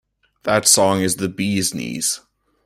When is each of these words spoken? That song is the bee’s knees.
That 0.45 0.67
song 0.67 1.01
is 1.01 1.17
the 1.17 1.29
bee’s 1.29 1.75
knees. 1.75 2.21